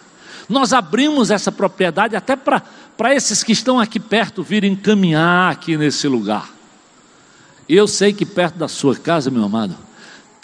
[0.48, 6.08] Nós abrimos essa propriedade até para esses que estão aqui perto virem caminhar aqui nesse
[6.08, 6.50] lugar.
[7.68, 9.76] Eu sei que perto da sua casa, meu amado,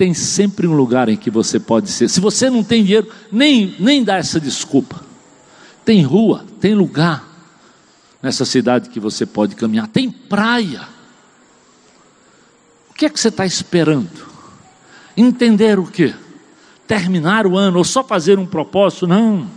[0.01, 2.09] tem sempre um lugar em que você pode ser.
[2.09, 4.99] Se você não tem dinheiro, nem, nem dá essa desculpa.
[5.85, 7.23] Tem rua, tem lugar
[8.19, 10.87] nessa cidade que você pode caminhar, tem praia.
[12.89, 14.09] O que é que você está esperando?
[15.15, 16.15] Entender o que?
[16.87, 19.05] Terminar o ano ou só fazer um propósito?
[19.05, 19.47] Não.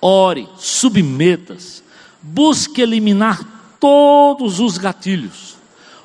[0.00, 1.82] Ore, submetas,
[2.22, 5.56] busque eliminar todos os gatilhos.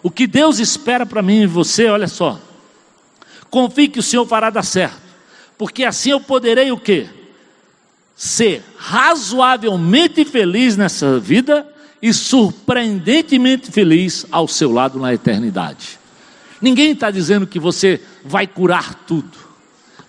[0.01, 2.39] O que Deus espera para mim e você, olha só.
[3.53, 4.99] Confie que o Senhor fará dar certo.
[5.59, 7.07] Porque assim eu poderei o quê?
[8.15, 11.63] Ser razoavelmente feliz nessa vida
[12.01, 15.99] e surpreendentemente feliz ao seu lado na eternidade.
[16.59, 19.37] Ninguém está dizendo que você vai curar tudo,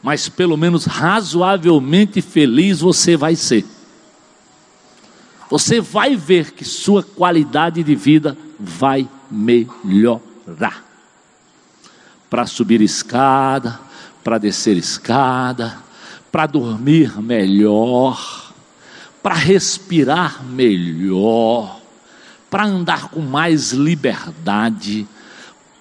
[0.02, 3.66] mas pelo menos razoavelmente feliz você vai ser.
[5.50, 10.93] Você vai ver que sua qualidade de vida vai melhorar.
[12.34, 13.78] Para subir escada,
[14.24, 15.78] para descer escada,
[16.32, 18.52] para dormir melhor,
[19.22, 21.80] para respirar melhor,
[22.50, 25.06] para andar com mais liberdade,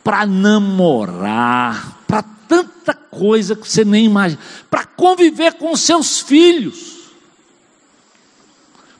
[0.03, 4.39] para namorar, para tanta coisa que você nem imagina,
[4.69, 6.99] para conviver com seus filhos.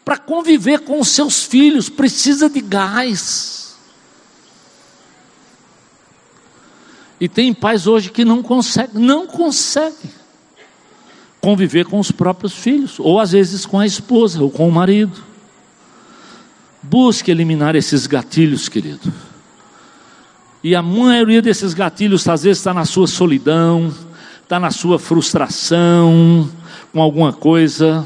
[0.04, 3.63] Para conviver com seus filhos, precisa de gás.
[7.24, 10.12] E tem pais hoje que não conseguem, não conseguem
[11.40, 15.24] conviver com os próprios filhos, ou às vezes com a esposa, ou com o marido.
[16.82, 19.14] Busque eliminar esses gatilhos, querido.
[20.62, 23.96] E a maioria desses gatilhos, às vezes, está na sua solidão,
[24.42, 26.50] está na sua frustração
[26.92, 28.06] com alguma coisa,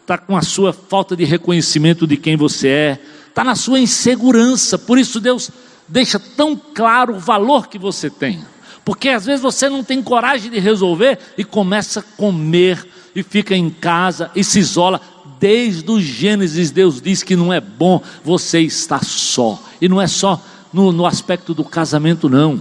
[0.00, 4.78] está com a sua falta de reconhecimento de quem você é, está na sua insegurança.
[4.78, 5.50] Por isso, Deus
[5.88, 8.44] deixa tão claro o valor que você tem.
[8.84, 13.54] Porque às vezes você não tem coragem de resolver e começa a comer e fica
[13.54, 15.00] em casa e se isola.
[15.38, 19.60] Desde o Gênesis, Deus diz que não é bom você estar só.
[19.80, 20.40] E não é só
[20.72, 22.60] no, no aspecto do casamento, não.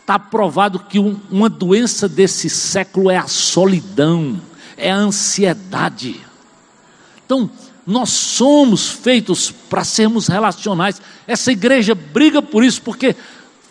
[0.00, 4.40] Está provado que um, uma doença desse século é a solidão,
[4.76, 6.20] é a ansiedade.
[7.24, 7.50] Então,
[7.86, 11.00] nós somos feitos para sermos relacionais.
[11.26, 13.14] Essa igreja briga por isso, porque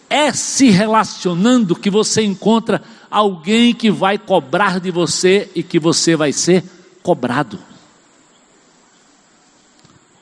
[0.09, 6.15] é se relacionando que você encontra alguém que vai cobrar de você e que você
[6.15, 6.63] vai ser
[7.01, 7.59] cobrado.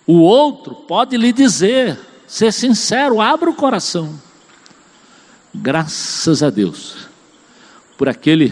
[0.07, 4.19] O outro pode lhe dizer, ser sincero, abra o coração.
[5.53, 7.11] Graças a Deus
[7.97, 8.51] por aquele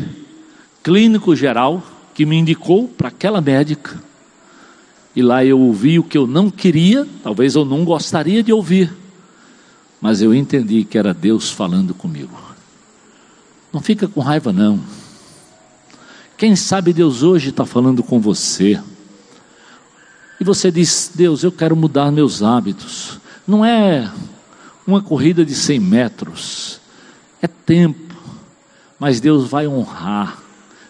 [0.83, 1.81] clínico geral
[2.13, 4.08] que me indicou para aquela médica.
[5.19, 8.91] E lá eu ouvi o que eu não queria, talvez eu não gostaria de ouvir
[10.01, 12.37] mas eu entendi que era Deus falando comigo.
[13.71, 14.79] Não fica com raiva, não.
[16.37, 18.81] Quem sabe Deus hoje está falando com você.
[20.39, 23.19] E você diz: Deus, eu quero mudar meus hábitos.
[23.45, 24.09] Não é
[24.87, 26.79] uma corrida de 100 metros,
[27.41, 28.15] é tempo,
[28.97, 30.41] mas Deus vai honrar.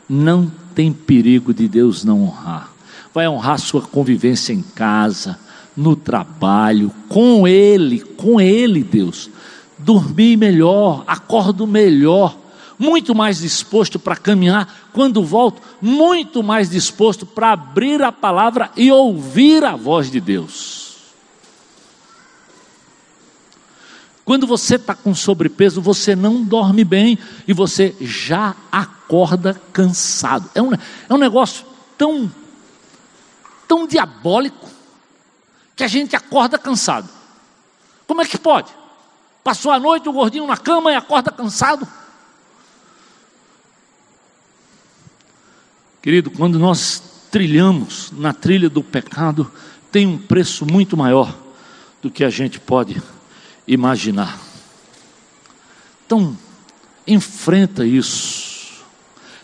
[0.07, 2.71] Não tem perigo de Deus não honrar.
[3.13, 5.39] Vai honrar sua convivência em casa
[5.75, 9.29] no trabalho, com Ele, com Ele, Deus.
[9.77, 12.37] Dormir melhor, acordo melhor,
[12.77, 14.89] muito mais disposto para caminhar.
[14.93, 20.89] Quando volto, muito mais disposto para abrir a palavra e ouvir a voz de Deus.
[24.29, 30.47] Quando você está com sobrepeso, você não dorme bem e você já acorda cansado.
[30.53, 31.65] É um, é um negócio
[31.97, 32.31] tão,
[33.69, 34.67] tão diabólico
[35.75, 37.07] que a gente acorda cansado.
[38.07, 38.73] Como é que pode?
[39.43, 41.87] Passou a noite o gordinho na cama e acorda cansado.
[46.01, 49.51] Querido, quando nós trilhamos na trilha do pecado,
[49.91, 51.37] tem um preço muito maior
[52.01, 52.99] do que a gente pode
[53.67, 54.39] imaginar.
[56.07, 56.35] Então,
[57.05, 58.48] enfrenta isso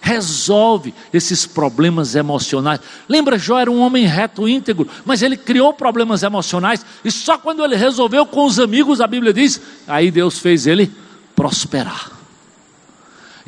[0.06, 2.80] resolve esses problemas emocionais.
[3.10, 7.66] Lembra, Jó era um homem reto, íntegro, mas ele criou problemas emocionais, e só quando
[7.66, 10.94] ele resolveu com os amigos, a Bíblia diz, aí Deus fez ele
[11.36, 12.12] prosperar.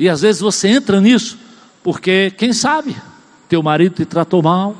[0.00, 1.38] E às vezes você entra nisso,
[1.80, 2.96] porque quem sabe
[3.48, 4.76] teu marido te tratou mal,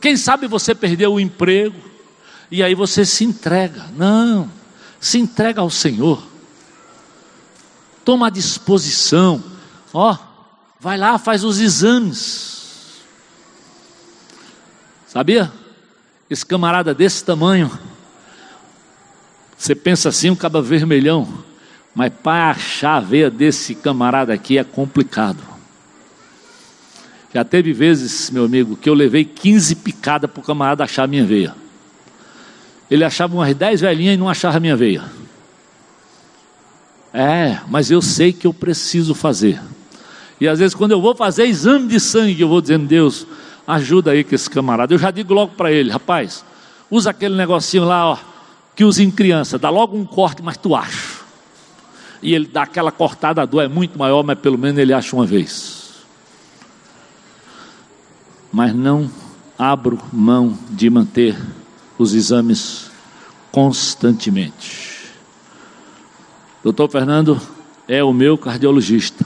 [0.00, 1.76] quem sabe você perdeu o emprego,
[2.50, 3.84] e aí você se entrega.
[3.96, 4.50] Não,
[4.98, 6.20] se entrega ao Senhor.
[8.04, 9.42] Toma a disposição.
[9.92, 10.33] Ó, oh,
[10.84, 13.00] Vai lá, faz os exames.
[15.06, 15.50] Sabia?
[16.28, 17.70] Esse camarada desse tamanho,
[19.56, 21.42] Você pensa assim, um caba vermelhão,
[21.94, 25.42] mas para achar a veia desse camarada aqui é complicado.
[27.32, 31.06] Já teve vezes, meu amigo, que eu levei 15 picadas para o camarada achar a
[31.06, 31.56] minha veia.
[32.90, 35.02] Ele achava umas 10 velhinhas e não achava a minha veia.
[37.10, 39.58] É, mas eu sei que eu preciso fazer.
[40.40, 43.26] E às vezes, quando eu vou fazer exame de sangue, eu vou dizendo, Deus,
[43.66, 44.92] ajuda aí com esse camarada.
[44.92, 46.44] Eu já digo logo para ele, rapaz,
[46.90, 48.18] usa aquele negocinho lá, ó,
[48.74, 51.22] que usa em criança, dá logo um corte, mas tu acha.
[52.22, 55.14] E ele dá aquela cortada, a dor é muito maior, mas pelo menos ele acha
[55.14, 55.94] uma vez.
[58.52, 59.10] Mas não
[59.58, 61.36] abro mão de manter
[61.98, 62.90] os exames
[63.52, 64.94] constantemente.
[66.62, 67.40] Doutor Fernando
[67.86, 69.24] é o meu cardiologista.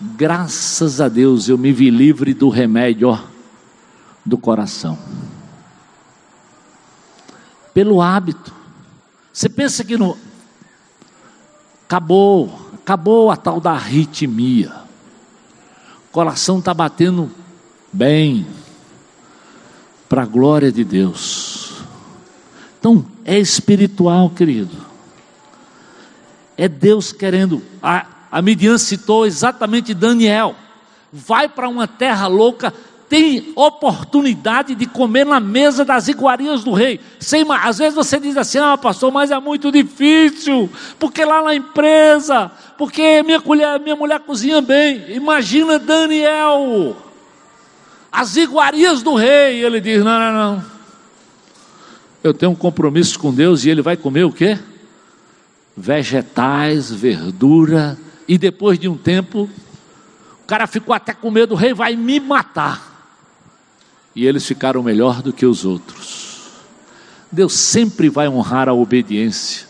[0.00, 3.18] Graças a Deus eu me vi livre do remédio ó,
[4.24, 4.98] do coração.
[7.74, 8.52] Pelo hábito.
[9.32, 10.16] Você pensa que não.
[11.84, 14.72] Acabou, acabou a tal da arritmia.
[16.08, 17.30] O coração está batendo
[17.92, 18.46] bem,
[20.08, 21.82] para a glória de Deus.
[22.78, 24.76] Então, é espiritual, querido.
[26.56, 27.62] É Deus querendo.
[27.82, 30.54] A, a Midian citou exatamente Daniel.
[31.12, 32.72] Vai para uma terra louca,
[33.08, 37.00] tem oportunidade de comer na mesa das iguarias do rei.
[37.18, 40.68] Sem, às vezes você diz assim, ah, pastor, mas é muito difícil,
[40.98, 45.04] porque lá na empresa, porque minha, mulher, minha mulher cozinha bem.
[45.08, 46.96] Imagina Daniel,
[48.12, 49.64] as iguarias do rei.
[49.64, 50.64] Ele diz: não, não, não.
[52.22, 54.58] Eu tenho um compromisso com Deus e ele vai comer o quê?
[55.76, 57.96] Vegetais, verdura,
[58.28, 59.48] e depois de um tempo,
[60.42, 62.88] o cara ficou até com medo, o rei vai me matar
[64.18, 66.38] e eles ficaram melhor do que os outros.
[67.30, 69.64] Deus sempre vai honrar a obediência.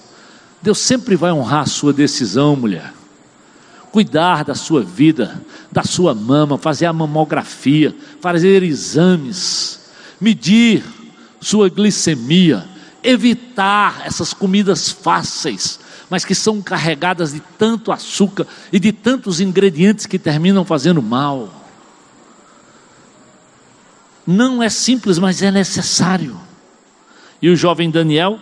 [0.62, 2.94] Deus sempre vai honrar a sua decisão, mulher.
[3.92, 10.82] Cuidar da sua vida, da sua mama, fazer a mamografia, fazer exames, medir
[11.42, 12.66] sua glicemia,
[13.02, 15.78] evitar essas comidas fáceis,
[16.10, 21.52] mas que são carregadas de tanto açúcar e de tantos ingredientes que terminam fazendo mal.
[24.26, 26.38] Não é simples, mas é necessário.
[27.40, 28.38] E o jovem Daniel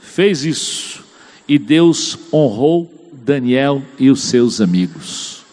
[0.00, 1.04] fez isso.
[1.48, 5.44] E Deus honrou Daniel e os seus amigos.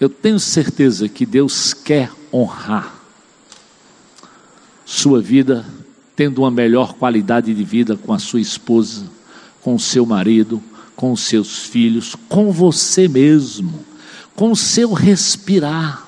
[0.00, 3.02] Eu tenho certeza que Deus quer honrar
[4.84, 5.64] sua vida,
[6.14, 9.06] tendo uma melhor qualidade de vida com a sua esposa,
[9.62, 10.62] com seu marido,
[10.96, 13.84] com seus filhos, com você mesmo,
[14.34, 16.06] com seu respirar.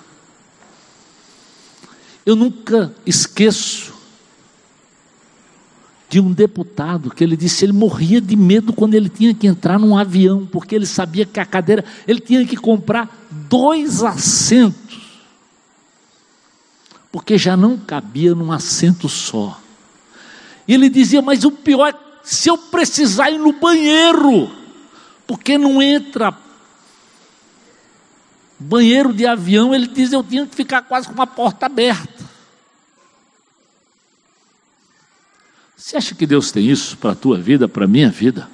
[2.27, 3.95] Eu nunca esqueço
[6.09, 9.79] de um deputado que ele disse ele morria de medo quando ele tinha que entrar
[9.79, 15.23] num avião, porque ele sabia que a cadeira, ele tinha que comprar dois assentos,
[17.11, 19.61] porque já não cabia num assento só.
[20.67, 24.51] E ele dizia: Mas o pior é se eu precisar ir no banheiro,
[25.27, 26.37] porque não entra
[28.59, 32.25] banheiro de avião, ele diz: eu tinha que ficar quase com uma porta aberta.
[35.77, 38.49] Você acha que Deus tem isso para a tua vida, para a minha vida?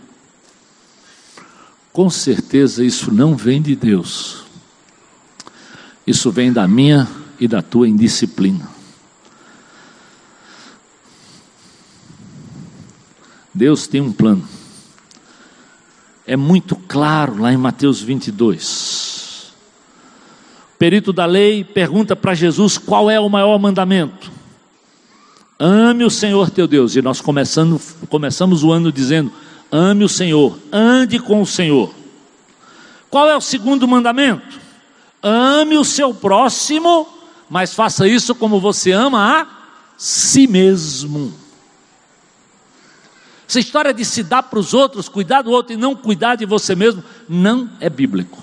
[1.92, 4.44] Com certeza isso não vem de Deus.
[6.04, 7.08] Isso vem da minha
[7.38, 8.79] e da tua indisciplina.
[13.52, 14.46] Deus tem um plano.
[16.26, 19.20] É muito claro lá em Mateus 22
[20.80, 24.32] perito da lei pergunta para Jesus qual é o maior mandamento.
[25.58, 26.96] Ame o Senhor teu Deus.
[26.96, 29.30] E nós começamos, começamos o ano dizendo:
[29.70, 31.94] ame o Senhor, ande com o Senhor.
[33.10, 34.58] Qual é o segundo mandamento?
[35.22, 37.06] Ame o seu próximo,
[37.50, 39.46] mas faça isso como você ama a
[39.98, 41.30] si mesmo.
[43.50, 46.46] Essa história de se dar para os outros, cuidar do outro e não cuidar de
[46.46, 48.38] você mesmo, não é bíblico.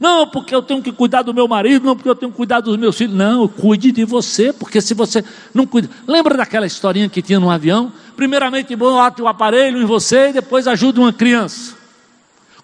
[0.00, 2.60] Não, porque eu tenho que cuidar do meu marido, não, porque eu tenho que cuidar
[2.60, 3.14] dos meus filhos.
[3.14, 5.90] Não, cuide de você, porque se você não cuida.
[6.06, 7.92] Lembra daquela historinha que tinha no avião?
[8.16, 11.74] Primeiramente, bota o aparelho em você e depois ajuda uma criança.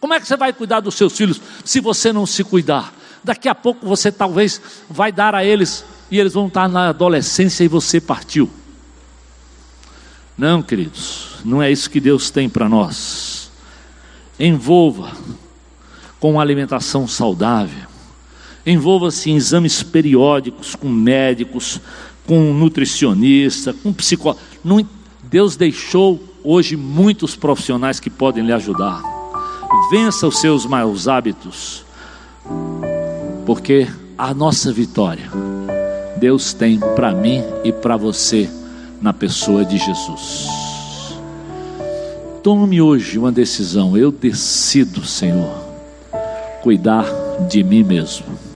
[0.00, 2.94] Como é que você vai cuidar dos seus filhos se você não se cuidar?
[3.22, 7.62] Daqui a pouco você talvez vai dar a eles e eles vão estar na adolescência
[7.62, 8.50] e você partiu.
[10.36, 13.50] Não, queridos, não é isso que Deus tem para nós.
[14.38, 15.12] Envolva
[16.18, 17.86] com alimentação saudável.
[18.66, 21.80] Envolva-se em exames periódicos com médicos,
[22.26, 24.40] com nutricionista, com psicólogo.
[25.22, 29.02] Deus deixou hoje muitos profissionais que podem lhe ajudar.
[29.90, 31.84] Vença os seus maus hábitos,
[33.44, 35.30] porque a nossa vitória
[36.16, 38.48] Deus tem para mim e para você
[39.00, 40.48] na pessoa de Jesus.
[42.42, 43.96] Tome hoje uma decisão.
[43.96, 45.64] Eu decido, Senhor,
[46.62, 47.06] cuidar
[47.48, 48.53] de mim mesmo.